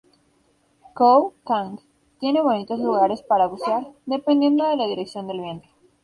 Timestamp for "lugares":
2.79-3.21